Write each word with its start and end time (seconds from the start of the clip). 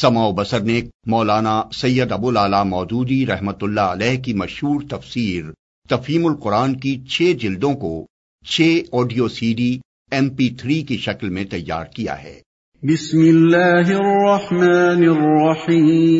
سما 0.00 0.26
و 0.26 0.32
بسر 0.32 0.60
نے 0.60 0.80
مولانا 1.06 1.62
سید 1.72 2.12
ابو 2.12 2.30
لالا 2.30 2.62
مودودی 2.62 3.26
رحمت 3.26 3.62
اللہ 3.62 3.80
علیہ 3.80 4.20
کی 4.20 4.34
مشہور 4.34 4.80
تفسیر 4.90 5.44
تفہیم 5.88 6.26
القرآن 6.26 6.76
کی 6.76 7.04
چھ 7.04 7.32
جلدوں 7.40 7.74
کو 7.74 8.06
چھ 8.46 8.80
audio 8.92 9.28
C 9.28 9.54
D 9.54 9.78
M 10.10 10.28
P 10.28 10.50
three 10.50 10.82
کی 10.82 10.96
شکل 10.96 11.28
میں 11.28 11.44
تیار 11.44 11.84
کیا 11.84 12.22
ہے۔ 12.22 12.40
بسم 12.82 13.18
اللہ 13.18 13.94
الرحمن 13.98 15.08
الرحیم۔ 15.08 16.12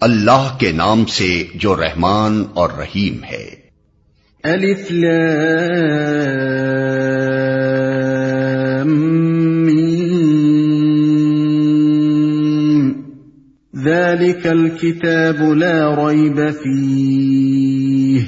اللہ 0.00 0.56
کے 0.60 0.72
نام 0.72 1.04
سے 1.04 1.44
جو 1.54 1.76
رحمان 1.76 2.44
اور 2.54 2.70
رحیم 2.70 3.24
ہے۔ 3.24 3.50
الف 4.42 4.90
لام۔ 4.90 6.47
ذلك 14.18 14.46
الكتاب 14.46 15.42
لا 15.42 15.94
ريب 15.94 16.50
فيه 16.50 18.20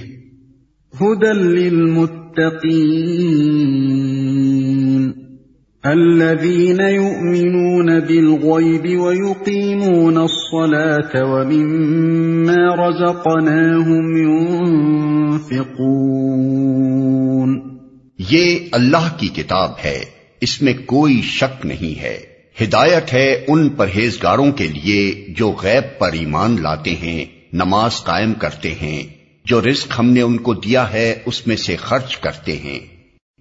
هدى 1.00 1.32
للمتقين 1.32 2.10
الذين 5.86 6.80
يؤمنون 6.80 8.00
بالغيب 8.00 9.00
ويقيمون 9.00 10.16
الصلاة 10.16 11.12
ومما 11.14 12.88
رزقناهم 12.88 14.16
ينفقون 14.16 15.90
یہ 18.30 18.58
اللہ 18.72 19.16
کی 19.16 19.28
کتاب 19.28 19.70
ہے، 19.84 20.04
اس 20.40 20.62
میں 20.62 20.74
کوئی 20.86 21.20
شک 21.22 21.66
نہیں 21.66 22.00
ہے۔ 22.02 22.39
ہدایت 22.62 23.14
ہے 23.14 23.44
ان 23.48 23.68
پرہیزگاروں 23.68 24.52
کے 24.52 24.66
لیے 24.66 25.26
جو 25.28 25.52
غیب 25.52 25.98
پر 25.98 26.12
ایمان 26.12 26.56
لاتے 26.62 26.96
ہیں، 26.96 27.24
نماز 27.52 28.04
قائم 28.04 28.34
کرتے 28.34 28.74
ہیں۔ 28.74 29.02
جو 29.44 29.60
رزق 29.60 29.98
ہم 29.98 30.10
نے 30.10 30.22
ان 30.22 30.36
کو 30.36 30.54
دیا 30.54 30.92
ہے، 30.92 31.18
اس 31.26 31.46
میں 31.46 31.56
سے 31.56 31.76
خرچ 31.76 32.16
کرتے 32.16 32.56
ہیں۔ 32.56 32.80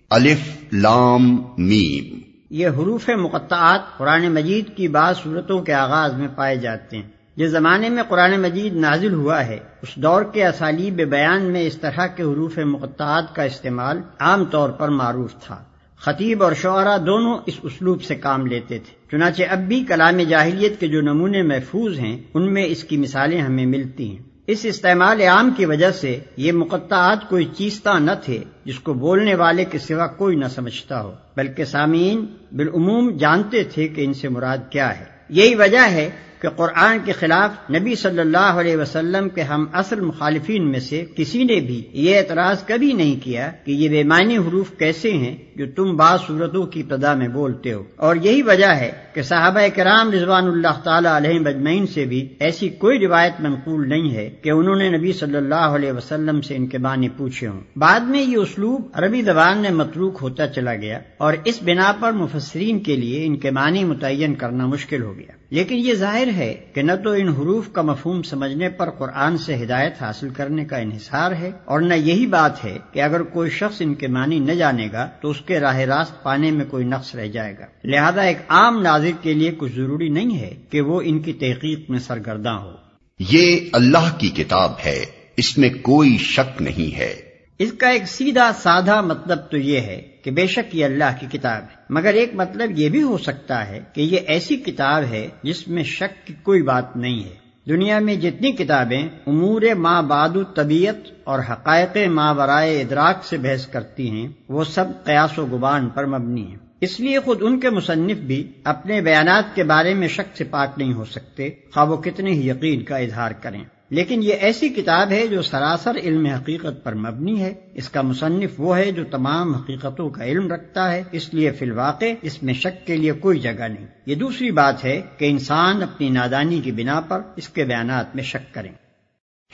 الف 0.10 0.40
لام 0.74 1.42
میم۔ 1.58 2.20
یہ 2.50 2.68
حروف 2.68 3.10
مقطعات 3.10 3.98
قرآن 3.98 4.34
مجید 4.34 4.76
کی 4.76 4.88
بعض 4.88 5.18
صورتوں 5.18 5.62
کے 5.62 5.74
آغاز 5.74 6.14
میں 6.14 6.28
پائے 6.36 6.56
جاتے 6.56 6.98
ہیں۔ 6.98 7.10
جس 7.36 7.50
زمانے 7.50 7.90
میں 7.90 8.04
قرآن 8.10 8.42
مجید 8.42 8.76
نازل 8.76 9.14
ہوا 9.14 9.46
ہے، 9.46 9.58
اس 9.82 9.96
دور 9.96 10.22
کے 10.24 10.46
اسالیب 10.48 10.96
بیان 10.96 11.42
میں 11.44 11.62
اس 11.62 11.76
طرح 11.76 12.08
کے 12.08 12.24
حروف 12.24 12.58
مقطعات 12.58 13.36
کا 13.36 13.44
استعمال 13.44 14.02
عام 14.20 14.46
طور 14.46 14.70
پر 14.70 14.90
معروف 14.90 15.34
تھا۔ 15.44 15.64
خطیب 16.02 16.44
اور 16.44 16.54
شعرا 16.54 16.98
دونوں 16.98 17.38
اس 17.46 17.54
اسلوب 17.64 18.04
سے 18.04 18.16
کام 18.16 18.46
لیتے 18.46 18.80
تھے۔ 18.80 19.12
چنانچہ 19.12 19.44
اب 19.50 19.60
بھی 19.60 19.86
کلام 19.88 20.18
جاہلیت 20.18 20.80
کے 20.80 20.88
جو 20.88 21.02
نمونے 21.02 21.42
محفوظ 21.42 22.00
ہیں، 22.00 22.18
ان 22.34 22.54
میں 22.54 22.66
اس 22.66 22.84
کی 22.84 22.98
مثالیں 22.98 23.42
ہمیں 23.42 23.66
ملتی 23.66 24.12
ہیں۔ 24.12 24.24
اس 24.48 24.66
استعمال 24.66 25.22
عام 25.22 25.52
کی 25.58 25.66
وجہ 25.66 25.92
سے 25.92 26.20
یہ 26.38 26.52
مقطعات 26.52 27.30
کوئی 27.30 27.46
چیزتا 27.58 28.00
نہ 28.00 28.12
تھے، 28.24 28.40
جس 28.66 28.80
کو 28.80 28.94
بولنے 28.94 29.36
والے 29.36 29.66
کے 29.66 29.78
سوا 29.78 30.08
کوئی 30.08 30.36
نہ 30.36 30.46
سمجھتا 30.46 31.02
ہو۔ 31.02 31.14
بلکہ 31.38 31.66
سامعین 31.66 32.26
بالعموم 32.52 33.18
جانتے 33.18 33.64
تھے 33.64 33.88
کہ 33.88 34.02
ان 34.06 34.14
سے 34.14 34.30
مراد 34.30 34.58
کیا 34.70 35.00
ہے۔ 35.00 35.06
یہی 35.30 35.56
وجہ 35.56 35.92
ہے 35.92 36.10
کہ 36.42 36.50
قرآن 36.50 36.98
کے 37.06 37.12
خلاف 37.12 37.72
نبی 37.72 37.96
صلی 37.96 38.20
اللہ 38.20 38.38
علیہ 38.38 38.78
وسلم 38.78 39.30
کے 39.30 39.42
ہم 39.42 39.66
اصل 39.74 40.00
مخالفین 40.00 40.72
میں 40.72 40.80
سے 40.80 41.06
کسی 41.16 41.44
نے 41.44 41.60
بھی 41.60 41.84
یہ 41.94 42.18
اعتراض 42.18 42.64
کبھی 42.64 42.94
نہیں 42.94 43.24
کیا 43.24 43.52
کہ 43.66 43.72
یہ 43.72 43.90
بے 43.90 44.04
معنی 44.04 44.38
حروف 44.38 44.78
کیسے 44.78 45.12
ہیں 45.12 45.38
جو 45.56 45.66
تم 45.76 45.96
بعض 45.96 46.20
صورتوں 46.28 46.66
کی 46.66 46.80
ابتدا 46.80 47.14
میں 47.14 47.28
بولتے 47.28 47.74
ہو۔ 47.74 47.84
اور 47.96 48.16
یہی 48.16 48.42
وجہ 48.42 48.66
ہے 48.66 48.92
کہ 49.14 49.22
صحابہ 49.22 49.60
کرام 49.76 50.12
رضوان 50.12 50.48
اللہ 50.48 50.80
تعالی 50.84 51.08
علیہ 51.08 51.40
مجمعین 51.40 51.88
سے 51.88 52.06
بھی 52.06 52.28
ایسی 52.40 52.70
کوئی 52.70 53.00
روایت 53.00 53.34
منقول 53.40 53.90
نہیں 53.90 54.16
ہے 54.16 54.30
کہ 54.42 54.50
انہوں 54.50 54.76
نے 54.76 54.90
نبی 54.90 55.14
صلی 55.14 55.38
اللہ 55.38 55.56
علیہ 55.56 55.92
وسلم 55.92 56.42
سے 56.42 56.56
ان 56.56 56.68
کے 56.68 56.78
معنی 56.78 57.10
پوچھے 57.10 57.48
ہوں۔ 57.48 57.60
بعد 57.76 58.00
میں 58.00 58.22
یہ 58.22 58.38
اسلوب 58.38 58.82
عربی 58.94 59.22
زبان 59.22 59.58
میں 59.58 59.72
متروک 59.72 60.18
ہوتا 60.22 60.48
چلا 60.48 60.76
گیا 60.76 61.00
اور 61.18 61.34
اس 61.46 61.60
بنا 61.64 61.92
پر 62.00 62.12
مفسرین 62.12 62.80
کے 62.80 62.96
لیے 62.96 63.26
ان 63.26 63.38
کے 63.38 63.52
معنی 63.52 63.84
متعین 63.84 64.36
کرنا 64.36 64.66
مشکل 64.66 65.04
ہو 65.04 65.18
گیا۔ 65.18 65.39
لیکن 65.52 65.76
یہ 65.76 65.94
ظاہر 65.94 66.28
ہے 66.28 66.56
کہ 66.74 66.82
نہ 66.82 66.92
تو 67.04 67.12
ان 67.12 67.30
حروف 67.30 67.72
کا 67.72 67.82
مفہوم 67.82 68.22
سمجھنے 68.22 68.70
پر 68.70 68.90
قرآن 68.90 69.38
سے 69.38 69.64
ہدایت 69.64 70.02
حاصل 70.02 70.30
کرنے 70.30 70.66
کا 70.66 70.78
انحصار 70.78 71.32
ہے 71.32 71.52
اور 71.66 71.82
نہ 71.82 71.94
یہی 71.94 72.26
بات 72.26 72.66
ہے 72.66 72.78
کہ 72.92 73.02
اگر 73.02 73.24
کوئی 73.24 73.50
شخص 73.50 73.82
ان 73.82 73.94
کے 73.94 74.08
معنی 74.08 74.40
نہ 74.40 74.52
جانے 74.52 74.88
گا 74.94 75.10
تو 75.22 75.30
اس 75.30 75.42
کے 75.42 75.60
راہ 75.60 75.78
راست 75.78 76.24
پانے 76.24 76.52
میں 76.52 76.66
کوئی 76.66 76.86
نقص 76.86 77.16
رہ 77.16 77.28
جائے 77.28 77.56
گا۔ 77.60 77.66
لہذا 77.84 78.22
ایک 78.22 78.38
عام 78.48 78.82
ناظر 78.82 79.12
کے 79.22 79.34
لیے 79.34 79.52
کچھ 79.58 79.74
ضروری 79.76 80.10
نہیں 80.10 80.38
ہے 80.38 80.56
کہ 80.70 80.82
وہ 80.82 81.02
ان 81.06 81.20
کی 81.20 81.34
تحقیق 81.34 81.90
میں 81.90 82.00
سرگرداں 82.00 82.60
ہو۔ 82.60 82.72
یہ 83.20 83.60
اللہ 83.74 84.18
کی 84.18 84.30
کتاب 84.30 84.72
ہے، 84.86 85.06
اس 85.38 85.58
میں 85.58 85.70
کوئی 85.82 86.18
شک 86.18 86.62
نہیں 86.62 86.98
ہے۔ 86.98 87.29
اس 87.60 87.74
کا 87.74 87.90
ایک 87.90 88.04
سیدھا 88.08 88.52
سادہ 88.60 89.02
مطلب 89.02 89.40
تو 89.52 89.58
یہ 89.58 89.80
ہے 89.80 90.02
کہ 90.24 90.32
بے 90.32 90.48
شک 90.48 90.76
یہ 90.76 90.86
اللہ 90.86 91.04
کی 91.20 91.38
کتاب 91.38 91.64
ہے۔ 91.64 91.76
مگر 91.90 92.14
ایک 92.14 92.30
مطلب 92.34 92.80
یہ 92.80 92.90
بھی 92.90 93.04
ہو 93.04 93.18
سکتا 93.18 93.68
ہے 93.68 93.80
کہ 93.94 94.02
یہ 94.02 94.20
ایسی 94.28 94.58
کتاب 94.58 95.04
ہے 95.04 95.28
جس 95.44 95.68
میں 95.68 95.84
شک 95.84 96.28
کی 96.28 96.34
کوئی 96.44 96.62
بات 96.62 96.98
نہیں 96.98 97.24
ہے۔ 97.24 97.34
دنیا 97.70 98.00
میں 98.00 98.16
جتنی 98.16 98.52
کتابیں 98.52 99.08
امور 99.28 99.62
ماں 99.78 100.02
باد 100.02 100.30
طبیعت 100.56 100.96
اور 101.24 101.40
حقائق 101.40 101.98
ماں 102.08 102.34
برائے 102.34 102.82
ادراک 102.82 103.26
سے 103.26 103.38
بحث 103.38 103.68
کرتی 103.68 104.10
ہیں، 104.10 104.28
وہ 104.50 104.64
سب 104.64 104.86
قیاس 105.04 105.40
و 105.40 105.46
گبان 105.46 105.90
پر 105.90 106.06
مبنی 106.06 106.48
ہیں۔ 106.48 106.58
اس 106.82 107.00
لیے 107.00 107.20
خود 107.20 107.38
ان 107.42 107.60
کے 107.60 107.70
مصنف 107.70 108.18
بھی 108.18 108.48
اپنے 108.64 109.02
بیانات 109.02 109.56
کے 109.56 109.64
بارے 109.64 109.94
میں 109.94 110.08
شک 110.08 110.38
سے 110.38 110.44
پاک 110.44 110.70
نہیں 110.78 110.94
ہو 110.94 111.06
سکتے۔ 111.06 111.50
خواب 111.74 111.92
و 111.92 111.98
کتنے 111.98 112.32
ہی 112.32 112.50
یقین 112.50 112.84
کا 112.84 112.98
اظہار 112.98 113.32
کریں۔ 113.32 113.64
لیکن 113.90 114.24
یہ 114.24 114.34
ایسی 114.34 114.70
کتاب 114.70 115.12
ہے 115.12 115.28
جو 115.28 115.42
سراسر 115.42 115.96
علم 115.96 116.26
حقیقت 116.26 116.84
پر 116.84 116.96
مبنی 116.96 117.42
ہے۔ 117.42 117.54
اس 117.74 117.90
کا 117.90 118.02
مصنف 118.02 118.50
وہ 118.58 118.78
ہے 118.78 118.92
جو 118.92 119.04
تمام 119.12 119.56
حقیقتوں 119.56 120.10
کا 120.10 120.26
علم 120.26 120.52
رکھتا 120.52 120.92
ہے۔ 120.92 121.04
اس 121.12 121.34
لیے 121.34 121.52
فی 121.52 121.66
الواقع 121.66 122.06
اس 122.22 122.44
میں 122.44 122.54
شک 122.54 122.88
کے 122.88 122.98
لیے 122.98 123.12
کوئی 123.12 123.40
جگہ 123.40 123.68
نہیں۔ 123.68 123.88
یہ 124.06 124.16
دوسری 124.16 124.52
بات 124.52 124.86
ہے 124.86 125.02
کہ 125.18 125.26
انسان 125.26 125.84
اپنی 125.84 126.10
نادانی 126.10 126.62
کی 126.62 126.72
بنا 126.72 127.00
پر 127.00 127.22
اس 127.36 127.50
کے 127.50 127.64
بیانات 127.64 128.16
میں 128.16 128.24
شک 128.24 128.54
کریں 128.54 128.72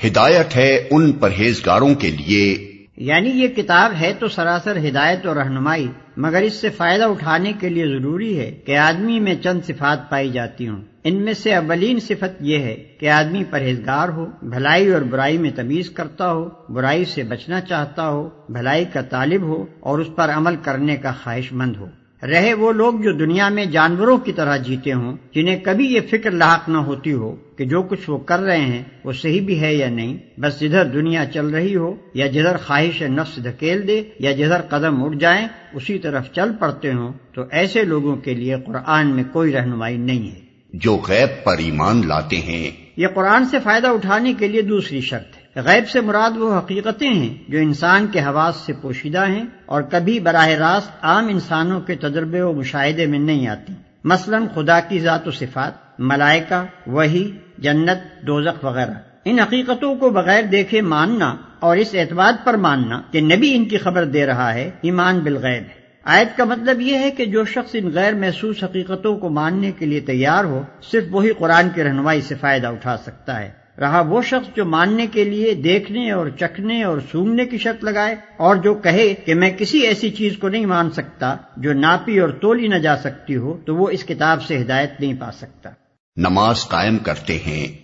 ہدایت 0.07 0.55
ہے 0.55 0.87
ان 0.91 1.11
پرہیزگاروں 1.11 1.95
کے 1.95 2.11
لیے 2.11 2.74
یعنی 2.97 3.29
یہ 3.29 3.47
کتاب 3.47 3.93
ہے 4.01 4.13
تو 4.19 4.27
سراسر 4.27 4.77
ہدایت 4.77 5.25
اور 5.25 5.35
رہنمائی، 5.35 5.87
مگر 6.17 6.41
اس 6.41 6.53
سے 6.53 6.69
فائدہ 6.69 7.03
اٹھانے 7.03 7.53
کے 7.59 7.69
لیے 7.69 7.87
ضروری 7.87 8.39
ہے 8.39 8.51
کہ 8.51 8.77
آدمی 8.77 9.19
میں 9.19 9.35
چند 9.35 9.61
صفات 9.67 10.09
پائی 10.09 10.29
جاتی 10.29 10.67
ہوں۔ 10.67 10.81
ان 11.03 11.21
میں 11.25 11.33
سے 11.33 11.55
اولین 11.55 11.99
صفت 11.99 12.41
یہ 12.41 12.57
ہے 12.57 12.75
کہ 12.99 13.09
آدمی 13.09 13.43
پرہیزگار 13.49 14.09
ہو، 14.09 14.25
بھلائی 14.41 14.93
اور 14.93 15.01
برائی 15.01 15.37
میں 15.37 15.51
تمیز 15.55 15.89
کرتا 15.89 16.31
ہو، 16.31 16.49
برائی 16.69 17.05
سے 17.05 17.23
بچنا 17.23 17.61
چاہتا 17.61 18.09
ہو، 18.09 18.29
بھلائی 18.49 18.85
کا 18.85 19.01
طالب 19.01 19.41
ہو 19.41 19.65
اور 19.79 19.99
اس 19.99 20.07
پر 20.15 20.29
عمل 20.29 20.55
کرنے 20.55 20.97
کا 20.97 21.11
خواہش 21.23 21.53
مند 21.53 21.75
ہو۔ 21.75 21.85
رہے 22.23 22.53
وہ 22.53 22.71
لوگ 22.71 22.93
جو 22.93 23.11
دنیا 23.11 23.49
میں 23.49 23.65
جانوروں 23.65 24.17
کی 24.17 24.31
طرح 24.31 24.57
جیتے 24.57 24.93
ہوں 24.93 25.17
جنہیں 25.35 25.59
کبھی 25.63 25.93
یہ 25.93 25.99
فکر 26.11 26.31
لاحق 26.31 26.69
نہ 26.69 26.77
ہوتی 26.77 27.13
ہو 27.13 27.35
کہ 27.57 27.65
جو 27.65 27.81
کچھ 27.81 28.09
وہ 28.09 28.17
کر 28.17 28.39
رہے 28.39 28.61
ہیں 28.61 28.83
وہ 29.03 29.11
صحیح 29.11 29.41
بھی 29.41 29.61
ہے 29.61 29.75
یا 29.75 29.89
نہیں۔ 29.89 30.17
بس 30.37 30.59
جدھر 30.61 30.85
دنیا 30.85 31.25
چل 31.33 31.47
رہی 31.47 31.75
ہو 31.75 31.95
یا 32.13 32.27
جدھر 32.27 32.57
خواہش 32.57 33.01
نفس 33.01 33.43
دھکیل 33.43 33.87
دے 33.87 34.03
یا 34.19 34.31
جدھر 34.31 34.61
قدم 34.61 35.03
اٹھ 35.03 35.17
جائیں 35.17 35.47
اسی 35.73 35.99
طرف 35.99 36.31
چل 36.31 36.51
پڑتے 36.59 36.93
ہوں 36.93 37.13
تو 37.33 37.41
ایسے 37.51 37.83
لوگوں 37.83 38.15
کے 38.15 38.33
لیے 38.33 38.55
قرآن 38.65 39.07
میں 39.07 39.23
کوئی 39.31 39.53
رہنمائی 39.53 39.97
نہیں 39.97 40.31
ہے۔ 40.31 40.39
جو 40.73 40.97
غیب 41.07 41.43
پر 41.43 41.57
ایمان 41.57 42.07
لاتے 42.07 42.35
ہیں۔ 42.35 42.71
یہ 42.97 43.07
قرآن 43.07 43.45
سے 43.45 43.57
فائدہ 43.63 43.87
اٹھانے 43.87 44.33
کے 44.33 44.47
لیے 44.47 44.61
دوسری 44.61 45.01
شرط 45.01 45.34
غیب 45.55 45.89
سے 45.89 46.01
مراد 46.01 46.37
وہ 46.37 46.57
حقیقتیں 46.57 47.13
ہیں 47.13 47.51
جو 47.51 47.59
انسان 47.59 48.07
کے 48.07 48.19
حواس 48.19 48.55
سے 48.55 48.73
پوشیدہ 48.73 49.27
ہیں 49.27 49.43
اور 49.65 49.81
کبھی 49.81 50.19
براہ 50.19 50.47
راست 50.47 50.91
عام 51.01 51.27
انسانوں 51.27 51.81
کے 51.81 51.95
تجربے 51.95 52.41
و 52.41 52.53
مشاہدے 52.53 53.05
میں 53.05 53.19
نہیں 53.19 53.47
آتی۔ 53.47 53.73
مثلا 54.03 54.39
خدا 54.55 54.79
کی 54.79 54.99
ذات 54.99 55.27
و 55.27 55.31
صفات، 55.31 55.99
ملائکہ 55.99 56.65
وہی 56.87 57.31
جنت، 57.57 58.27
دوزخ 58.27 58.65
وغیرہ۔ 58.65 58.91
ان 59.25 59.39
حقیقتوں 59.39 59.95
کو 59.95 60.09
بغیر 60.09 60.43
دیکھے 60.43 60.81
ماننا 60.81 61.35
اور 61.59 61.77
اس 61.77 61.95
اعتبار 61.95 62.33
پر 62.43 62.53
ماننا 62.53 63.01
کہ 63.11 63.21
نبی 63.21 63.55
ان 63.55 63.65
کی 63.65 63.77
خبر 63.77 64.05
دے 64.05 64.25
رہا 64.25 64.53
ہے، 64.53 64.69
ایمان 64.81 65.19
بالغیب 65.19 65.63
ہے۔ 65.63 65.85
آیت 66.03 66.37
کا 66.37 66.43
مطلب 66.43 66.81
یہ 66.81 66.97
ہے 66.97 67.11
کہ 67.11 67.25
جو 67.25 67.45
شخص 67.45 67.71
ان 67.73 67.89
غیر 67.93 68.13
محسوس 68.13 68.63
حقیقتوں 68.63 69.17
کو 69.17 69.29
ماننے 69.29 69.71
کے 69.71 69.85
لیے 69.85 69.99
تیار 69.99 70.43
ہو، 70.43 70.61
صرف 70.91 71.03
وہی 71.11 71.29
قرآن 71.37 71.69
کی 71.75 71.83
رہنمائی 71.83 72.21
سے 72.21 72.35
فائدہ 72.35 72.67
اٹھا 72.67 72.97
سکتا 72.97 73.39
ہے۔ 73.39 73.64
رہا 73.79 74.01
وہ 74.01 74.21
شخص 74.21 74.55
جو 74.55 74.65
ماننے 74.65 75.07
کے 75.07 75.23
لیے 75.23 75.53
دیکھنے 75.53 76.11
اور 76.11 76.27
چکھنے 76.39 76.83
اور 76.83 76.97
سونگنے 77.11 77.45
کی 77.45 77.57
شرط 77.57 77.83
لگائے 77.83 78.15
اور 78.37 78.55
جو 78.55 78.73
کہے 78.73 79.13
کہ 79.13 79.33
میں 79.33 79.51
کسی 79.51 79.79
ایسی 79.79 80.09
چیز 80.09 80.37
کو 80.37 80.49
نہیں 80.49 80.65
مان 80.65 80.91
سکتا 80.91 81.35
جو 81.57 81.73
ناپی 81.73 82.19
اور 82.19 82.29
تولی 82.29 82.67
نہ 82.67 82.75
جا 82.75 82.97
سکتی 82.97 83.35
ہو 83.35 83.57
تو 83.65 83.75
وہ 83.75 83.89
اس 83.89 84.03
کتاب 84.03 84.43
سے 84.43 84.61
ہدایت 84.61 84.91
نہیں 84.99 85.13
پا 85.19 85.31
سکتا۔ 85.31 85.69
نماز 86.17 86.67
قائم 86.67 86.97
کرتے 86.97 87.37
ہیں۔ 87.47 87.77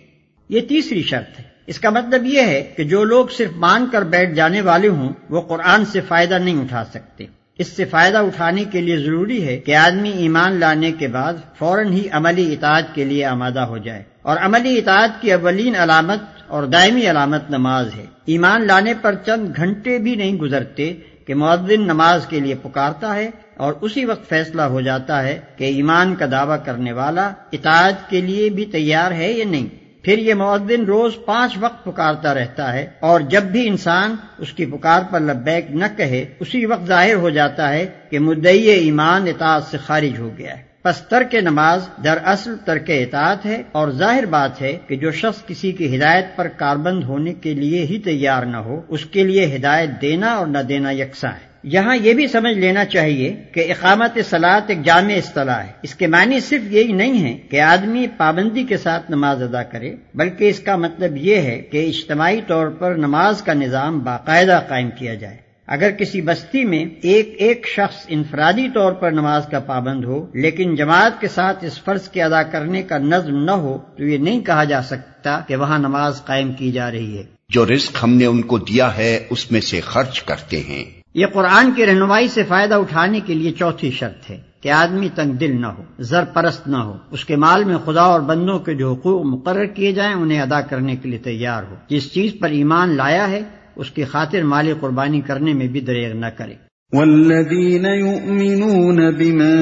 یہ 0.48 0.60
تیسری 0.60 1.02
شرط 1.02 1.40
ہے۔ 1.40 1.44
اس 1.66 1.78
کا 1.78 1.90
مطلب 1.90 2.24
یہ 2.24 2.42
ہے 2.42 2.72
کہ 2.76 2.84
جو 2.84 3.04
لوگ 3.04 3.26
صرف 3.26 3.50
مان 3.56 3.86
کر 3.92 4.02
بیٹھ 4.02 4.34
جانے 4.34 4.60
والے 4.60 4.88
ہوں 4.88 5.12
وہ 5.30 5.40
قرآن 5.40 5.84
سے 5.84 6.00
فائدہ 6.00 6.34
نہیں 6.34 6.62
اٹھا 6.62 6.84
سکتے۔ 6.84 7.26
اس 7.58 7.68
سے 7.68 7.84
فائدہ 7.84 8.18
اٹھانے 8.18 8.64
کے 8.64 8.80
لیے 8.80 8.96
ضروری 8.96 9.46
ہے 9.46 9.56
کہ 9.56 9.76
آدمی 9.76 10.10
ایمان 10.10 10.52
لانے 10.52 10.92
کے 10.92 11.08
بعد 11.08 11.32
فوراً 11.58 11.92
ہی 11.92 12.08
عملی 12.10 12.52
اطاعت 12.52 12.94
کے 12.94 13.04
لیے 13.04 13.24
آمادہ 13.24 13.60
ہو 13.60 13.78
جائے۔ 13.78 14.11
اور 14.22 14.36
عملی 14.36 14.78
اطاعت 14.78 15.10
کی 15.20 15.32
اولین 15.32 15.76
علامت 15.76 16.18
اور 16.46 16.62
دائمی 16.62 17.10
علامت 17.10 17.50
نماز 17.50 17.94
ہے۔ 17.96 18.04
ایمان 18.26 18.66
لانے 18.66 18.94
پر 19.02 19.14
چند 19.26 19.56
گھنٹے 19.56 19.98
بھی 19.98 20.14
نہیں 20.14 20.32
گزرتے 20.32 20.92
کہ 21.26 21.34
معذن 21.34 21.80
نماز 21.80 22.26
کے 22.26 22.40
لیے 22.40 22.54
پکارتا 22.62 23.14
ہے 23.14 23.30
اور 23.56 23.72
اسی 23.80 24.04
وقت 24.04 24.28
فیصلہ 24.28 24.62
ہو 24.62 24.80
جاتا 24.80 25.22
ہے 25.22 25.40
کہ 25.56 25.64
ایمان 25.64 26.14
کا 26.14 26.26
دعویٰ 26.30 26.56
کرنے 26.64 26.92
والا 26.92 27.30
اطاعت 27.52 28.10
کے 28.10 28.20
لیے 28.20 28.50
بھی 28.50 28.64
تیار 28.64 29.12
ہے 29.12 29.32
یا 29.32 29.44
نہیں۔ 29.48 29.66
پھر 30.04 30.18
یہ 30.18 30.34
معذن 30.34 30.84
روز 30.84 31.12
پانچ 31.24 31.52
وقت 31.60 31.84
پکارتا 31.84 32.34
رہتا 32.34 32.72
ہے 32.72 32.90
اور 33.00 33.20
جب 33.20 33.42
بھی 33.42 33.68
انسان 33.68 34.16
اس 34.38 34.52
کی 34.52 34.66
پکار 34.66 35.02
پر 35.10 35.20
لبیک 35.20 35.70
نہ 35.70 35.84
کہے، 35.96 36.24
اسی 36.40 36.66
وقت 36.66 36.86
ظاہر 36.86 37.14
ہو 37.14 37.30
جاتا 37.30 37.72
ہے 37.72 37.86
کہ 38.10 38.18
مدعی 38.18 38.62
ایمان 38.62 39.28
اطاعت 39.28 39.62
سے 39.64 39.78
خارج 39.78 40.18
ہو 40.18 40.30
گیا 40.38 40.56
ہے۔ 40.56 40.71
پس 40.82 40.96
ترک 40.96 41.34
نماز 41.34 41.88
در 42.04 42.18
اصل 42.24 42.56
ترک 42.64 42.84
اطاعت 42.88 43.46
ہے 43.46 43.62
اور 43.72 43.90
ظاہر 43.90 44.26
بات 44.26 44.62
ہے 44.62 44.78
کہ 44.88 44.96
جو 44.96 45.10
شخص 45.10 45.46
کسی 45.46 45.72
کی 45.72 45.96
ہدایت 45.96 46.26
پر 46.36 46.48
کاربند 46.48 47.04
ہونے 47.04 47.34
کے 47.34 47.54
لیے 47.54 47.82
ہی 47.82 47.98
تیار 47.98 48.42
نہ 48.42 48.56
ہو، 48.56 48.80
اس 48.88 49.04
کے 49.04 49.24
لیے 49.24 49.56
ہدایت 49.56 49.90
دینا 50.02 50.32
اور 50.32 50.46
نہ 50.46 50.58
دینا 50.58 50.90
یکساں 50.90 51.32
ہے۔ 51.32 51.52
یہاں 51.62 51.96
یہ 51.96 52.14
بھی 52.14 52.26
سمجھ 52.26 52.58
لینا 52.58 52.84
چاہیے 52.84 53.42
کہ 53.52 53.60
اقامت 53.60 54.18
سلاد 54.30 54.60
ایک 54.66 54.82
جامع 54.82 55.12
اصطلاح 55.12 55.62
ہے۔ 55.62 55.72
اس 55.82 55.94
کے 55.94 56.06
معنی 56.06 56.40
صرف 56.40 56.72
یہی 56.72 56.92
نہیں 56.92 57.24
ہے 57.24 57.38
کہ 57.38 57.60
آدمی 57.60 58.06
پابندی 58.16 58.62
کے 58.62 58.76
ساتھ 58.76 59.10
نماز 59.10 59.42
ادا 59.42 59.62
کرے، 59.62 59.96
بلکہ 60.14 60.48
اس 60.48 60.60
کا 60.60 60.76
مطلب 60.76 61.16
یہ 61.16 61.36
ہے 61.36 61.58
کہ 61.58 61.88
اجتماعی 61.88 62.40
طور 62.46 62.66
پر 62.66 62.94
نماز 62.94 63.42
کا 63.42 63.52
نظام 63.52 63.98
باقاعدہ 63.98 64.60
قائم 64.68 64.90
کیا 64.90 65.14
جائے۔ 65.14 65.41
اگر 65.66 65.90
کسی 65.90 66.20
بستی 66.20 66.64
میں 66.64 66.84
ایک 67.02 67.34
ایک 67.38 67.66
شخص 67.66 68.04
انفرادی 68.08 68.68
طور 68.74 68.92
پر 68.92 69.10
نماز 69.10 69.46
کا 69.50 69.58
پابند 69.58 70.04
ہو 70.04 70.26
لیکن 70.34 70.74
جماعت 70.74 71.20
کے 71.20 71.28
ساتھ 71.28 71.64
اس 71.64 71.82
فرض 71.82 72.08
کے 72.08 72.22
ادا 72.22 72.42
کرنے 72.42 72.82
کا 72.82 72.98
نظم 72.98 73.44
نہ 73.44 73.50
ہو 73.50 73.78
تو 73.98 74.04
یہ 74.04 74.18
نہیں 74.18 74.40
کہا 74.40 74.64
جا 74.64 74.82
سکتا 74.82 75.40
کہ 75.48 75.56
وہاں 75.56 75.78
نماز 75.78 76.24
قائم 76.24 76.52
کی 76.52 76.72
جا 76.72 76.90
رہی 76.90 77.18
ہے۔ 77.18 77.22
جو 77.48 77.66
رزق 77.66 78.04
ہم 78.04 78.14
نے 78.14 78.26
ان 78.26 78.42
کو 78.42 78.58
دیا 78.58 78.96
ہے 78.96 79.26
اس 79.30 79.52
میں 79.52 79.60
سے 79.60 79.80
خرچ 79.80 80.22
کرتے 80.22 80.60
ہیں۔ 80.60 80.84
یہ 81.14 81.26
قرآن 81.26 81.72
کی 81.72 81.86
رہنمائی 81.86 82.28
سے 82.28 82.42
فائدہ 82.42 82.74
اٹھانے 82.74 83.20
کے 83.20 83.34
لیے 83.34 83.52
چوتھی 83.52 83.90
شرط 83.90 84.30
ہے 84.30 84.40
کہ 84.60 84.68
آدمی 84.68 85.08
تنگ 85.14 85.32
دل 85.32 85.60
نہ 85.60 85.66
ہو 85.66 85.82
زر 85.98 86.24
پرست 86.24 86.68
نہ 86.68 86.76
ہو۔ 86.76 86.96
اس 87.10 87.24
کے 87.24 87.36
مال 87.36 87.64
میں 87.64 87.76
خدا 87.84 88.02
اور 88.02 88.20
بندوں 88.20 88.58
کے 88.58 88.74
جو 88.74 88.94
حقوق 88.94 89.24
مقرر 89.24 89.64
کیے 89.64 89.92
جائیں 89.92 90.14
انہیں 90.14 90.40
ادا 90.40 90.60
کرنے 90.60 90.96
کے 90.96 91.08
لیے 91.08 91.18
تیار 91.18 91.62
ہو۔ 91.62 91.74
جس 91.88 92.12
چیز 92.12 92.32
پر 92.40 92.48
ایمان 92.48 92.96
لایا 92.96 93.30
ہے 93.30 93.42
اس 93.76 93.90
کی 93.90 94.04
خاطر 94.04 94.42
مالی 94.42 94.72
قربانی 94.80 95.20
کرنے 95.20 95.52
میں 95.52 95.68
بھی 95.68 95.80
دریغ 95.80 96.16
نہ 96.16 96.26
کرے۔ 96.26 96.54
والذین 96.92 97.84
یؤمنون 97.84 99.14
بما 99.14 99.54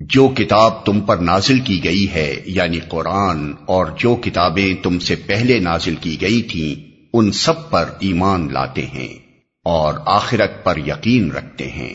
جو 0.00 0.28
کتاب 0.28 0.86
تم 0.86 1.00
پر 1.00 1.16
نازل 1.16 1.58
کی 1.58 1.84
گئی 1.84 2.06
ہے 2.14 2.42
یعنی 2.46 2.78
قرآن 2.88 3.52
اور 3.66 3.86
جو 3.98 4.14
کتابیں 4.14 4.84
تم 4.84 4.98
سے 4.98 5.14
پہلے 5.26 5.58
نازل 5.58 5.94
کی 5.94 6.16
گئی 6.20 6.42
تھیں 6.42 6.91
ان 7.12 7.32
سب 7.32 7.70
پر 7.70 7.84
ایمان 7.98 8.48
لاتے 8.52 8.86
ہیں 8.86 9.18
اور 9.64 9.94
آخرت 10.06 10.64
پر 10.64 10.76
یقین 10.76 11.30
رکھتے 11.30 11.68
ہیں۔ 11.68 11.94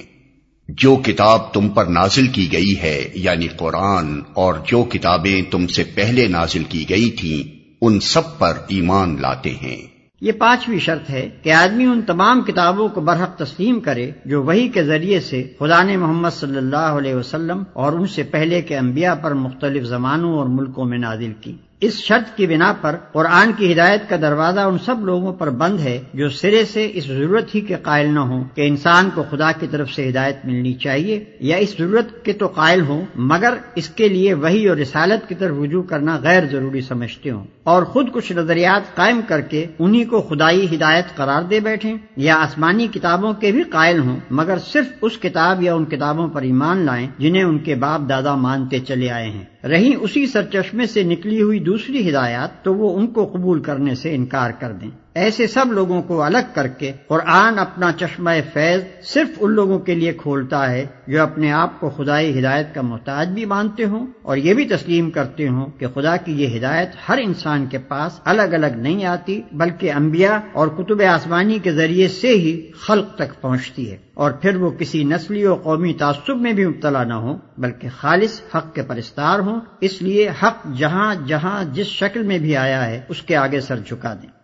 جو 0.69 0.95
کتاب 0.95 1.53
تم 1.53 1.69
پر 1.69 1.85
نازل 1.85 2.27
کی 2.27 2.51
گئی 2.51 2.75
ہے 2.81 3.09
یعنی 3.13 3.47
قرآن، 3.47 4.21
اور 4.33 4.53
جو 4.67 4.83
کتابیں 4.83 5.51
تم 5.51 5.67
سے 5.67 5.83
پہلے 5.83 6.27
نازل 6.27 6.63
کی 6.63 6.89
گئی 6.89 7.09
تھیں، 7.09 7.57
ان 7.81 7.99
سب 7.99 8.37
پر 8.37 8.53
ایمان 8.67 9.17
لاتے 9.21 9.49
ہیں۔ 9.49 9.77
یہ 10.21 10.31
پانچویں 10.31 10.79
شرط 10.79 11.09
ہے 11.09 11.29
کہ 11.43 11.53
آدمی 11.53 11.85
ان 11.85 12.01
تمام 12.01 12.41
کتابوں 12.41 12.89
کو 12.89 13.01
برحق 13.01 13.37
تسلیم 13.37 13.79
کرے، 13.79 14.11
جو 14.25 14.43
وہی 14.43 14.69
کے 14.69 14.83
ذریعے 14.83 15.19
سے 15.19 15.43
خدا 15.59 15.83
نے 15.83 15.97
محمد 15.97 16.29
صلی 16.29 16.57
اللہ 16.57 16.99
علیہ 16.99 17.15
وسلم 17.15 17.63
اور 17.73 17.93
ان 17.93 18.07
سے 18.07 18.23
پہلے 18.23 18.61
کے 18.61 18.77
انبیاء 18.77 19.13
پر 19.13 19.33
مختلف 19.33 19.83
زمانوں 19.83 20.37
اور 20.37 20.45
ملکوں 20.45 20.85
میں 20.85 20.97
نازل 20.97 21.33
کی۔ 21.41 21.55
اس 21.81 21.93
شرط 21.93 22.37
کی 22.37 22.47
بنا 22.47 22.73
پر 22.81 22.95
قرآن 23.13 23.51
کی 23.57 23.73
ہدایت 23.73 24.09
کا 24.09 24.15
دروازہ 24.15 24.59
ان 24.59 24.77
سب 24.85 25.05
لوگوں 25.05 25.33
پر 25.33 25.49
بند 25.49 25.79
ہے 25.79 26.01
جو 26.13 26.29
سرے 26.29 26.65
سے 26.65 26.91
اس 26.93 27.05
ضرورت 27.07 27.55
ہی 27.55 27.61
کے 27.61 27.75
قائل 27.81 28.09
نہ 28.09 28.19
ہوں 28.19 28.43
کہ 28.55 28.67
انسان 28.67 29.09
کو 29.13 29.23
خدا 29.31 29.51
کی 29.51 29.67
طرف 29.71 29.89
سے 29.91 30.09
ہدایت 30.09 30.37
ملنی 30.43 30.73
چاہیے 30.73 31.23
یا 31.39 31.57
اس 31.57 31.75
ضرورت 31.79 32.25
کے 32.25 32.33
تو 32.33 32.47
قائل 32.47 32.81
ہوں، 32.81 33.05
مگر 33.15 33.53
اس 33.75 33.89
کے 33.89 34.09
لیے 34.09 34.33
وہی 34.33 34.67
اور 34.67 34.77
رسالت 34.77 35.29
کی 35.29 35.35
طرف 35.35 35.55
رجوع 35.63 35.83
کرنا 35.83 36.19
غیر 36.21 36.43
ضروری 36.51 36.81
سمجھتے 36.81 37.29
ہوں۔ 37.29 37.45
اور 37.63 37.83
خود 37.83 38.11
کچھ 38.11 38.33
نظریات 38.33 38.95
قائم 38.95 39.21
کر 39.27 39.41
کے 39.41 39.65
انہی 39.79 40.03
کو 40.03 40.21
خدائی 40.21 40.75
ہدایت 40.75 41.15
قرار 41.15 41.41
دے 41.41 41.59
بیٹھیں 41.59 41.97
یا 42.17 42.35
آسمانی 42.35 42.87
کتابوں 42.87 43.33
کے 43.33 43.51
بھی 43.51 43.63
قائل 43.63 43.99
ہوں، 43.99 44.19
مگر 44.31 44.57
صرف 44.57 44.85
اس 45.01 45.17
کتاب 45.17 45.63
یا 45.63 45.75
ان 45.75 45.85
کتابوں 45.85 46.27
پر 46.27 46.41
ایمان 46.41 46.77
لائیں 46.77 47.07
جنہیں 47.19 47.43
ان 47.43 47.59
کے 47.59 47.75
باپ 47.75 48.09
دادا 48.09 48.35
مانتے 48.35 48.79
چلے 48.79 49.09
آئے 49.09 49.29
ہیں۔ 49.29 49.67
رہی 49.67 49.93
اسی 50.01 50.27
سرچشمے 50.27 50.85
سے 50.85 51.03
نکلی 51.03 51.41
ہوئی 51.41 51.59
دوسری 51.67 52.09
ہدایات 52.09 52.63
تو 52.63 52.75
وہ 52.75 52.97
ان 52.97 53.07
کو 53.07 53.25
قبول 53.25 53.61
کرنے 53.61 53.95
سے 53.95 54.15
انکار 54.15 54.51
کر 54.59 54.71
دیں۔ 54.71 54.91
ایسے 55.17 55.47
سب 55.47 55.71
لوگوں 55.71 56.01
کو 56.01 56.23
الگ 56.23 56.51
کر 56.53 56.67
کے 56.67 56.91
قرآن 57.07 57.59
اپنا 57.59 57.91
چشمہ 57.91 58.29
فیض 58.53 58.81
صرف 59.03 59.27
ان 59.39 59.51
لوگوں 59.51 59.79
کے 59.79 59.95
لیے 59.95 60.13
کھولتا 60.13 60.71
ہے 60.71 60.85
جو 61.07 61.21
اپنے 61.21 61.51
آپ 61.51 61.79
کو 61.79 61.89
خدائی 61.89 62.39
ہدایت 62.39 62.75
کا 62.75 62.81
محتاج 62.81 63.27
بھی 63.27 63.45
مانتے 63.45 63.83
ہوں 63.83 64.05
اور 64.21 64.37
یہ 64.37 64.53
بھی 64.53 64.65
تسلیم 64.65 65.09
کرتے 65.11 65.47
ہوں 65.47 65.65
کہ 65.79 65.87
خدا 65.87 66.17
کی 66.17 66.43
یہ 66.43 66.57
ہدایت 66.57 66.89
ہر 67.09 67.17
انسان 67.17 67.65
کے 67.65 67.77
پاس 67.77 68.19
الگ 68.25 68.41
الگ 68.41 68.77
نہیں 68.77 69.05
آتی 69.05 69.41
بلکہ 69.51 69.93
انبیاء 69.93 70.37
اور 70.53 70.67
کتب 70.67 71.01
آسمانی 71.09 71.59
کے 71.59 71.71
ذریعے 71.71 72.07
سے 72.07 72.35
ہی 72.35 72.71
خلق 72.79 73.15
تک 73.15 73.41
پہنچتی 73.41 73.91
ہے 73.91 73.97
اور 74.13 74.31
پھر 74.31 74.55
وہ 74.55 74.71
کسی 74.71 75.03
نسلی 75.03 75.45
و 75.45 75.55
قومی 75.55 75.93
تعصب 75.93 76.37
میں 76.37 76.53
بھی 76.53 76.65
مبتلا 76.65 77.03
نہ 77.03 77.13
ہوں 77.13 77.37
بلکہ 77.57 77.89
خالص 77.97 78.41
حق 78.55 78.73
کے 78.75 78.83
پرستار 78.83 79.39
ہوں 79.39 79.59
اس 79.81 80.01
لیے 80.01 80.29
حق 80.43 80.67
جہاں 80.77 81.15
جہاں 81.27 81.63
جس 81.63 81.87
شکل 81.87 82.23
میں 82.23 82.39
بھی 82.39 82.57
آیا 82.57 82.85
ہے 82.87 83.01
اس 83.09 83.21
کے 83.21 83.35
آگے 83.35 83.61
سر 83.61 83.77
جھکا 83.77 84.13
دیں۔ 84.13 84.36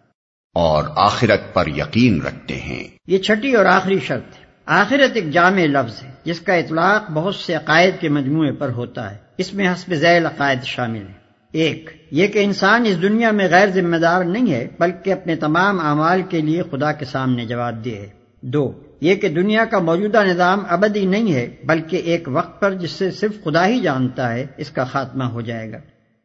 اور 0.54 0.84
آخرت 0.96 1.54
پر 1.54 1.68
یقین 1.68 2.22
رکھتے 2.22 2.56
ہیں۔ 2.56 2.84
یہ 3.08 3.18
چھٹی 3.18 3.54
اور 3.54 3.66
آخری 3.66 4.00
شرط 4.00 4.40
ہے۔ 4.40 4.44
آخرت 4.66 5.12
ایک 5.16 5.30
جامع 5.30 5.66
لفظ 5.66 6.04
ہے، 6.04 6.12
جس 6.24 6.40
کا 6.40 6.54
اطلاق 6.54 7.12
بہت 7.12 7.36
سے 7.36 7.54
عقائد 7.54 7.94
کے 8.00 8.10
مجموعے 8.10 8.52
پر 8.52 8.70
ہوتا 8.70 9.12
ہے۔ 9.12 9.18
اس 9.38 9.54
میں 9.54 9.68
حسب 9.70 9.94
ذیل 9.94 10.26
عقائد 10.26 10.64
شامل 10.64 11.02
ہیں۔ 11.02 11.24
ایک، 11.52 11.90
یہ 12.12 12.28
کہ 12.28 12.44
انسان 12.44 12.86
اس 12.86 13.02
دنیا 13.02 13.32
میں 13.32 13.48
غیر 13.52 13.68
ذمہ 13.70 13.98
دار 13.98 14.24
نہیں 14.24 14.54
ہے، 14.54 14.68
بلکہ 14.80 15.14
اپنے 15.14 15.36
تمام 15.36 15.80
اعمال 15.80 16.22
کے 16.22 16.42
لیے 16.42 16.64
خدا 16.72 16.92
کے 16.92 17.06
سامنے 17.06 17.46
جواب 17.46 17.86
دے 17.86 17.96
ہے۔ 17.96 18.08
دو، 18.42 18.74
یہ 19.02 19.16
کہ 19.16 19.30
دنیا 19.30 19.66
کا 19.66 19.80
موجودہ 19.80 20.24
نظام 20.24 20.60
ابدی 20.70 21.06
نہیں 21.06 21.34
ہے، 21.34 21.56
بلکہ 21.64 21.96
ایک 21.96 22.30
وقت 22.32 22.62
پر 22.62 22.74
جس 22.74 22.92
سے 22.92 23.12
صرف 23.12 23.44
خدا 23.44 23.68
ہی 23.68 23.80
جانتا 23.80 24.34
ہے، 24.34 24.46
اس 24.58 24.70
کا 24.70 24.84
خاتمہ 24.84 25.24
ہو 25.24 25.42
جائے 25.42 25.72
گا۔ 25.72 25.78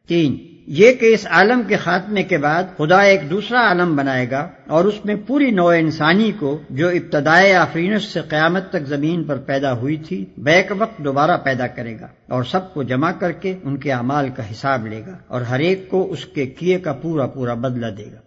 تین، 0.09 0.37
یہ 0.67 0.93
کہ 0.93 1.05
اس 1.05 1.25
عالم 1.27 1.61
کے 1.67 1.75
خاتمے 1.75 2.23
کے 2.23 2.37
بعد 2.37 2.63
خدا 2.77 3.01
ایک 3.01 3.29
دوسرا 3.29 3.59
عالم 3.59 3.95
بنائے 3.95 4.25
گا 4.31 4.49
اور 4.67 4.85
اس 4.85 5.05
میں 5.05 5.15
پوری 5.27 5.51
نو 5.51 5.67
انسانی 5.67 6.31
کو 6.39 6.59
جو 6.69 6.89
ابتدائے 6.89 7.53
آفرینش 7.53 8.07
سے 8.07 8.21
قیامت 8.21 8.69
تک 8.69 8.87
زمین 8.87 9.23
پر 9.23 9.37
پیدا 9.37 9.73
ہوئی 9.73 9.95
تھی، 9.97 10.25
بیک 10.37 10.71
وقت 10.77 10.97
دوبارہ 10.97 11.37
پیدا 11.37 11.67
کرے 11.67 11.95
گا 12.01 12.07
اور 12.29 12.43
سب 12.43 12.73
کو 12.73 12.83
جمع 12.83 13.11
کر 13.11 13.31
کے 13.31 13.55
ان 13.63 13.77
کے 13.77 13.91
اعمال 13.91 14.29
کا 14.35 14.43
حساب 14.51 14.87
لے 14.87 15.01
گا 15.07 15.17
اور 15.27 15.41
ہر 15.41 15.59
ایک 15.59 15.89
کو 15.89 16.11
اس 16.11 16.25
کے 16.25 16.45
کیے 16.45 16.79
کا 16.79 16.93
پورا 16.93 17.27
پورا 17.27 17.53
بدلہ 17.53 17.91
دے 17.97 18.05
گا۔ 18.05 18.19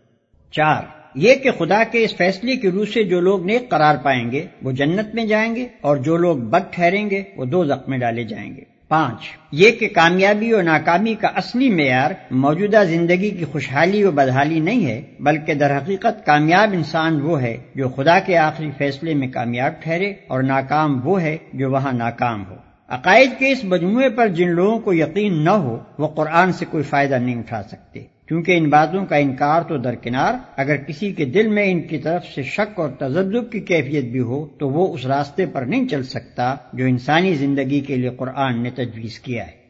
چار، 0.52 0.82
یہ 1.14 1.34
کہ 1.34 1.50
خدا 1.50 1.82
کے 1.84 2.04
اس 2.04 2.16
فیصلے 2.16 2.56
کی 2.56 2.70
روح 2.70 2.84
سے 2.94 3.04
جو 3.04 3.20
لوگ 3.20 3.46
نیک 3.46 3.70
قرار 3.70 3.96
پائیں 3.96 4.32
گے، 4.32 4.46
وہ 4.62 4.72
جنت 4.72 5.14
میں 5.14 5.26
جائیں 5.26 5.54
گے 5.56 5.66
اور 5.80 5.96
جو 5.96 6.16
لوگ 6.16 6.36
بد 6.36 6.72
ٹھہریں 6.72 7.10
گے، 7.10 7.22
وہ 7.36 7.44
دو 7.44 7.64
زخمیں 7.64 7.98
ڈالے 7.98 8.24
جائیں 8.24 8.56
گے۔ 8.56 8.71
پانچ۔ 8.92 9.22
یہ 9.52 9.70
کہ 9.70 9.88
کامیابی 9.88 10.50
اور 10.50 10.62
ناکامی 10.62 11.14
کا 11.14 11.28
اصلی 11.28 11.70
معیار 11.70 12.10
موجودہ 12.30 12.82
زندگی 12.88 13.30
کی 13.30 13.44
خوشحالی 13.44 14.04
و 14.04 14.10
بدحالی 14.10 14.60
نہیں 14.60 14.86
ہے، 14.86 15.02
بلکہ 15.20 15.54
در 15.54 15.76
حقیقت 15.76 16.26
کامیاب 16.26 16.68
انسان 16.72 17.20
وہ 17.20 17.42
ہے 17.42 17.56
جو 17.74 17.88
خدا 17.88 18.18
کے 18.18 18.38
آخری 18.38 18.70
فیصلے 18.78 19.14
میں 19.14 19.28
کامیاب 19.28 19.82
ٹھہرے 19.82 20.14
اور 20.28 20.42
ناکام 20.42 21.06
وہ 21.06 21.22
ہے 21.22 21.36
جو 21.52 21.70
وہاں 21.70 21.92
ناکام 21.92 22.44
ہو۔ 22.50 22.54
عقائد 22.88 23.30
کے 23.38 23.52
اس 23.52 23.64
مجموعے 23.64 24.08
پر 24.08 24.28
جن 24.28 24.48
لوگوں 24.48 24.78
کو 24.78 24.94
یقین 24.94 25.44
نہ 25.44 25.50
ہو، 25.50 25.78
وہ 25.98 26.08
قرآن 26.08 26.52
سے 26.52 26.64
کوئی 26.70 26.82
فائدہ 26.82 27.14
نہیں 27.14 27.38
اٹھا 27.38 27.62
سکتے۔ 27.62 28.11
کیونکہ 28.28 28.56
ان 28.56 28.68
باتوں 28.68 29.06
کا 29.06 29.16
انکار 29.16 29.62
تو 29.62 29.78
درکنار 29.78 30.34
اگر 30.56 30.76
کسی 30.76 31.12
کے 31.12 31.24
دل 31.24 31.48
میں 31.48 31.72
ان 31.72 31.82
کی 31.82 31.98
طرف 31.98 32.34
سے 32.34 32.42
شک 32.42 32.80
اور 32.80 32.90
تجزب 32.90 33.52
کی 33.52 33.60
کیفیت 33.60 34.04
بھی 34.04 34.20
ہو 34.20 34.46
تو 34.46 34.68
وہ 34.68 34.94
اس 34.94 35.06
راستے 35.06 35.46
پر 35.46 35.62
نہیں 35.62 35.88
چل 35.88 36.02
سکتا 36.02 36.56
جو 36.72 36.84
انسانی 36.84 37.34
زندگی 37.34 37.80
کے 37.80 37.96
لیے 37.96 38.10
قرآن 38.10 38.62
نے 38.62 38.70
تجویز 38.70 39.20
کیا 39.20 39.46
ہے۔ 39.46 39.62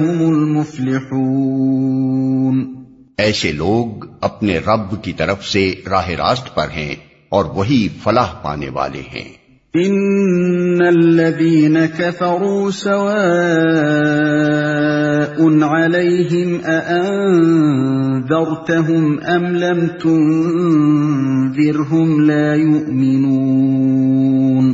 هم 0.00 0.26
المفلحون۔ 0.26 2.84
ایسے 3.18 3.52
لوگ 3.52 4.06
اپنے 4.20 4.58
رب 4.58 5.02
کی 5.02 5.12
طرف 5.12 5.44
سے 5.44 5.74
راہ 5.90 6.08
راست 6.08 6.54
پر 6.54 6.66
ہیں۔ 6.76 7.11
اور 7.32 7.44
وہی 7.44 7.88
فلاح 8.02 8.32
پانے 8.42 8.68
والے 8.68 9.00
ہیں۔ 9.00 9.42
ان 9.74 10.86
الذين 10.86 11.76
كفروا 11.96 12.70
سواء 12.70 15.62
عليهم 15.62 16.58
اانذرتهم 16.64 19.18
ام 19.26 19.44
لم 19.44 19.86
تنذرهم 20.02 22.20
لا 22.20 22.54
يؤمنون۔ 22.54 24.72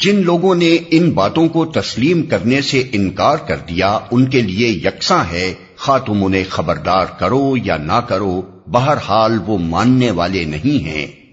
جن 0.00 0.24
لوگوں 0.24 0.54
نے 0.54 0.78
ان 0.90 1.10
باتوں 1.10 1.48
کو 1.48 1.64
تسلیم 1.64 2.22
کرنے 2.22 2.60
سے 2.60 2.82
انکار 2.92 3.36
کر 3.48 3.56
دیا 3.68 3.98
ان 4.10 4.26
کے 4.26 4.42
لیے 4.42 4.68
یکساں 4.68 5.24
ہے 5.32 5.54
خواہ 5.78 5.98
تم 5.98 6.24
انہیں 6.24 6.44
خبردار 6.48 7.06
کرو 7.18 7.54
یا 7.64 7.76
نہ 7.76 7.92
کرو 7.92 8.42
بہرحال 8.66 9.38
وہ 9.46 9.58
ماننے 9.58 10.10
والے 10.10 10.44
نہیں 10.44 10.84
ہیں۔ 10.84 11.25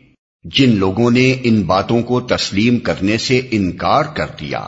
جن 0.44 0.78
لوگوں 0.78 1.12
نے 1.12 1.36
ان 1.44 1.62
باتوں 1.62 2.02
کو 2.02 2.22
تسلیم 2.22 2.80
کرنے 2.80 3.18
سے 3.18 3.42
انکار 3.52 4.04
کر 4.16 4.26
دیا۔ 4.40 4.60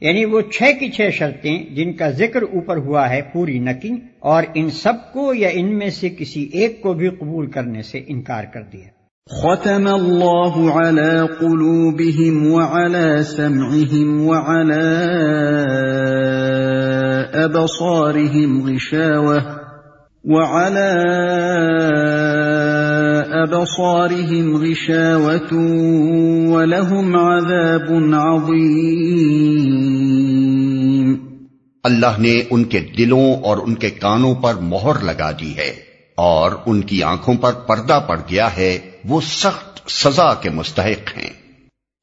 یعنی 0.00 0.24
وہ 0.24 0.40
چھ 0.40 0.62
کی 0.80 0.88
چھ 0.88 1.00
شرطیں 1.18 1.74
جن 1.74 1.92
کا 1.92 2.10
ذکر 2.10 2.42
اوپر 2.42 2.76
ہوا 2.76 3.10
ہے 3.10 3.20
پوری 3.32 3.58
نکی 3.58 3.92
اور 4.20 4.42
ان 4.54 4.70
سب 4.70 5.12
کو 5.12 5.34
یا 5.34 5.48
ان 5.52 5.78
میں 5.78 5.90
سے 5.90 6.08
کسی 6.08 6.48
ایک 6.52 6.82
کو 6.82 6.92
بھی 6.92 7.08
قبول 7.08 7.50
کرنے 7.50 7.82
سے 7.82 8.00
انکار 8.06 8.44
کر 8.44 8.62
دیا۔ 8.62 9.00
ختم 9.30 9.86
الله 9.86 10.78
على 10.78 11.18
قلوبهم 11.40 12.52
وعلى 12.52 13.22
سمعهم 13.22 14.26
وعلى 14.26 14.84
أبصارهم 17.44 18.66
غشاوة 18.66 19.40
وعلى 20.24 20.90
أبصارهم 23.48 24.56
غشاوة 24.56 25.62
ولهم 26.52 27.16
عذاب 27.16 28.14
عظيم۔ 28.14 28.96
اللہ 31.84 32.18
نے 32.18 32.42
ان 32.50 32.64
کے 32.64 32.80
دلوں 32.80 33.34
اور 33.42 33.58
ان 33.58 33.74
کے 33.74 33.90
کانوں 33.90 34.34
پر 34.34 34.54
مہر 34.54 35.02
لگا 35.02 35.30
دی 35.30 35.56
ہے 35.56 35.74
اور 36.16 36.52
ان 36.66 36.80
کی 36.80 37.02
آنکھوں 37.02 37.34
پر 37.34 37.52
پردہ 37.52 38.04
پڑ 38.08 38.20
گیا 38.30 38.56
ہے، 38.56 38.78
وہ 39.04 39.20
سخت 39.20 39.90
سزا 39.90 40.34
کے 40.34 40.50
مستحق 40.50 41.18
ہیں۔ 41.18 41.30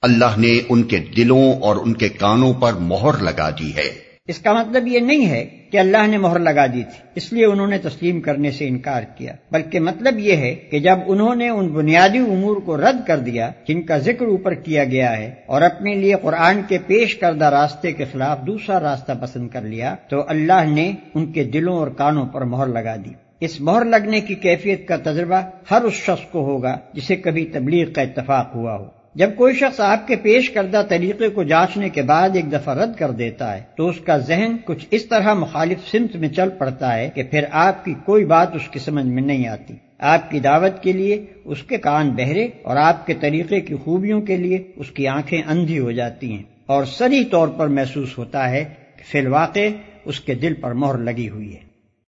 اللہ 0.02 0.38
نے 0.38 0.60
ان 0.70 0.84
کے 0.84 1.00
دلوں 1.00 1.54
اور 1.54 1.76
ان 1.76 1.94
کے 1.94 2.10
کانوں 2.10 2.54
پر 2.54 2.74
مہر 2.74 3.22
لگا 3.22 3.50
دی 3.50 3.76
ہے۔ 3.76 4.07
اس 4.28 4.40
کا 4.40 4.54
مطلب 4.54 4.88
یہ 4.88 5.00
نہیں 5.00 5.30
ہے 5.30 5.46
کہ 5.72 5.78
اللہ 5.78 6.08
نے 6.08 6.18
مہر 6.18 6.40
لگا 6.40 6.66
دی 6.66 6.84
تھی، 6.84 7.02
اس 7.16 7.34
لیے 7.34 7.46
انہوں 7.46 7.68
نے 7.68 7.78
تسلیم 7.78 8.22
کرنے 8.22 8.52
سے 8.52 8.68
انکار 8.68 9.04
کیا، 9.18 9.34
بلکہ 9.52 9.80
مطلب 9.80 10.20
یہ 10.20 10.36
ہے 10.36 10.56
کہ 10.56 10.80
جب 10.80 10.98
انہوں 11.08 11.36
نے 11.36 11.50
ان 11.50 11.68
بنیادی 11.68 12.18
امور 12.18 12.58
کو 12.58 12.78
رد 12.78 13.08
کر 13.08 13.20
دیا 13.20 13.50
جن 13.68 13.82
کا 13.82 13.98
ذکر 13.98 14.26
اوپر 14.26 14.54
کیا 14.54 14.84
گیا 14.84 15.18
ہے 15.18 15.34
اور 15.46 15.62
اپنے 15.62 15.96
لیے 15.96 16.16
قرآن 16.22 16.62
کے 16.68 16.78
پیش 16.88 17.16
کردہ 17.16 17.46
راستے 17.46 17.92
کے 17.92 18.06
خلاف 18.12 18.40
دوسرا 18.48 18.80
راستہ 18.80 19.12
پسند 19.22 19.50
کر 19.50 19.62
لیا، 19.62 19.96
تو 20.10 20.24
اللہ 20.28 20.66
نے 20.68 20.92
ان 21.16 21.32
کے 21.32 21.44
دلوں 21.44 21.78
اور 21.78 21.88
کانوں 21.88 22.26
پر 22.26 22.42
مہر 22.42 22.68
لگا 22.68 22.96
دی۔ 22.96 23.14
اس 23.40 23.62
مہر 23.62 23.86
لگنے 23.86 24.22
کی 24.22 24.36
کیفیت 24.36 24.88
کا 24.88 24.98
تجربہ 24.98 25.42
ہر 25.72 25.82
اس 25.82 25.94
شخص 25.94 26.32
کو 26.32 26.46
ہوگا 26.46 26.78
جسے 26.94 27.16
کبھی 27.16 27.46
تبلیغ 27.46 27.92
کا 27.92 28.02
اتفاق 28.02 28.56
ہوا 28.56 28.76
ہو۔ 28.76 28.97
جب 29.18 29.30
کوئی 29.36 29.54
شخص 29.54 29.80
آپ 29.80 30.08
کے 30.08 30.16
پیش 30.16 30.50
کردہ 30.50 30.82
طریقے 30.90 31.30
کو 31.30 31.44
جانچنے 31.44 31.90
کے 31.90 32.02
بعد 32.02 32.30
ایک 32.34 32.52
دفعہ 32.52 32.78
رد 32.78 32.96
کر 32.96 33.12
دیتا 33.12 33.58
ہے، 33.58 33.64
تو 33.78 33.90
اس 33.90 34.00
کا 34.00 34.18
ذہن 34.18 34.56
کچھ 34.66 34.86
اس 34.92 35.06
طرح 35.06 35.34
مخالف 35.34 35.92
سمت 35.92 36.16
میں 36.16 36.30
چل 36.30 36.50
پڑتا 36.50 36.98
ہے 36.98 37.10
کہ 37.16 37.24
پھر 37.24 37.44
آپ 37.52 37.86
کی 37.86 37.94
کوئی 38.06 38.26
بات 38.26 38.56
اس 38.56 38.68
کی 38.72 38.80
سمجھ 38.80 39.06
میں 39.06 39.24
نہیں 39.24 39.48
آتی۔ 39.48 39.74
آپ 40.00 40.32
کی 40.32 40.40
دعوت 40.40 40.84
کے 40.84 40.94
لیے 40.94 41.26
اس 41.46 41.64
کے 41.64 41.78
کان 41.78 42.10
بہرے 42.10 42.48
اور 42.64 42.76
آپ 42.76 43.08
کے 43.08 43.14
طریقے 43.14 43.62
کی 43.62 43.76
خوبیوں 43.76 44.22
کے 44.22 44.38
لیے 44.38 44.64
اس 44.76 44.92
کی 44.92 45.08
آنکھیں 45.08 45.42
اندھی 45.48 45.80
ہو 45.80 45.92
جاتی 45.92 46.32
ہیں۔ 46.32 46.44
اور 46.66 46.86
سری 46.86 47.26
طور 47.26 47.48
پر 47.48 47.68
محسوس 47.68 48.18
ہوتا 48.18 48.50
ہے 48.50 48.64
کہ 48.98 49.12
فی 49.12 49.20
الواقع 49.20 49.68
اس 50.06 50.20
کے 50.20 50.34
دل 50.34 50.54
پر 50.54 50.72
مہر 50.72 50.98
لگی 50.98 51.30
ہوئی 51.30 51.56
ہے۔ 51.56 51.67